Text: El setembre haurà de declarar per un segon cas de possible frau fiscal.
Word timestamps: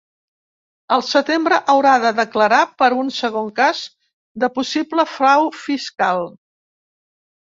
El 0.95 1.01
setembre 1.07 1.57
haurà 1.73 1.91
de 2.05 2.11
declarar 2.19 2.61
per 2.83 2.87
un 3.01 3.11
segon 3.17 3.51
cas 3.59 3.81
de 4.45 4.49
possible 4.55 5.05
frau 5.17 5.45
fiscal. 5.67 6.25